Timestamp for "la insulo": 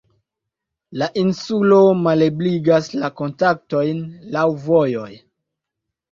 0.99-1.81